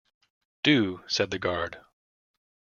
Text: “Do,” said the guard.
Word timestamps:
“Do,” 0.63 1.03
said 1.07 1.29
the 1.29 1.37
guard. 1.37 1.79